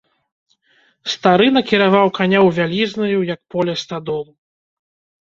[1.15, 4.31] Стары накіраваў каня ў вялізную, як поле, стадолу.